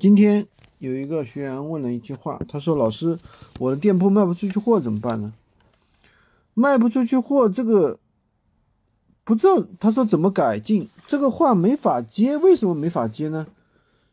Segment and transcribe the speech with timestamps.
[0.00, 0.46] 今天
[0.78, 3.18] 有一个学员问了一句话，他说：“老师，
[3.58, 5.34] 我的店铺卖不出去货怎么办呢？
[6.54, 7.98] 卖不出去货，这个
[9.24, 10.88] 不知道。”他说：“怎么改进？
[11.06, 13.46] 这个话没法接，为什么没法接呢？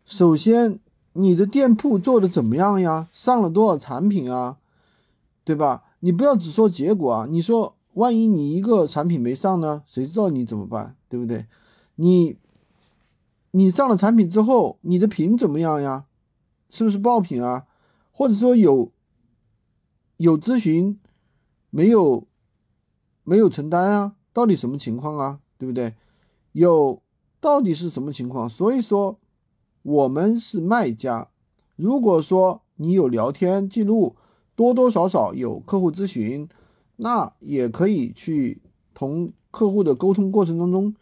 [0.05, 0.78] 首先，
[1.13, 3.07] 你的店铺做的怎么样呀？
[3.13, 4.57] 上了多少产品啊？
[5.45, 5.83] 对吧？
[6.01, 7.27] 你不要只说结果啊！
[7.29, 9.83] 你说，万一你一个产品没上呢？
[9.88, 10.97] 谁知道你怎么办？
[11.07, 11.45] 对不对？
[11.95, 12.35] 你。”
[13.58, 16.06] 你上了产品之后，你的品怎么样呀？
[16.70, 17.65] 是不是爆品啊？
[18.11, 18.92] 或者说有
[20.18, 21.00] 有咨询，
[21.71, 22.28] 没有
[23.24, 24.15] 没有承担啊？
[24.32, 25.39] 到底什么情况啊？
[25.57, 25.96] 对不对？
[26.51, 27.01] 有
[27.42, 28.48] 到底是什么情况？
[28.48, 29.18] 所以说
[29.82, 31.32] 我们是卖家，
[31.76, 34.16] 如果说你有聊天记录，
[34.56, 36.48] 多多少少有客户咨询，
[36.98, 38.62] 那也可以去
[38.94, 40.94] 同客户的沟通过程当中。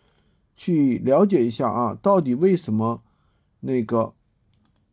[0.56, 3.02] 去了解一下啊，到底为什么
[3.60, 4.14] 那个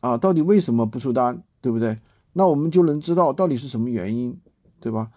[0.01, 1.99] 啊，到底为什么不出单，对不对？
[2.33, 4.39] 那我们就能知道到底是什么原因，
[4.81, 5.13] 对吧？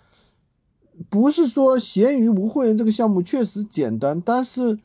[1.09, 4.80] 不是说闲鱼无会员这个项目确实简单，但是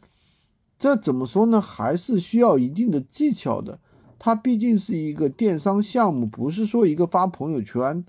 [0.79, 1.61] 这怎么说呢？
[1.61, 3.79] 还是需要一定的技巧的。
[4.19, 8.05] 它毕竟是一个电商项目，不是说一个发朋友圈，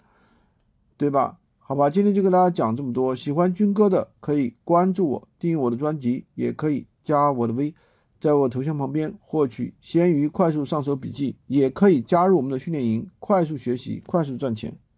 [0.97, 1.37] 对吧？
[1.57, 3.15] 好吧，今天就跟大家讲这么多。
[3.15, 6.85] 喜欢军哥的可以关注我，订阅我的专辑，也可以。
[7.03, 7.73] 加我的微，
[8.19, 14.77] 在我头像旁边获取闲鱼快速上手笔记，也可以加入我们的训练营，快速学习，快速赚钱。